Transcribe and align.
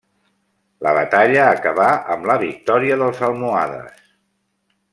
La 0.85 0.93
batalla 0.97 1.43
acabà 1.49 1.89
amb 2.15 2.27
la 2.31 2.39
victòria 2.45 2.99
dels 3.03 3.21
almohades. 3.29 4.01